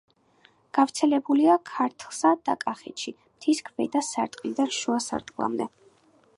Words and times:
გავრცელებულია 0.77 1.57
ქართლსა 1.71 2.31
და 2.49 2.57
კახეთში, 2.65 3.15
მთის 3.35 3.63
ქვედა 3.69 4.05
სარტყლიდან 4.11 4.75
შუა 4.81 4.99
სარტყლამდე. 5.11 5.73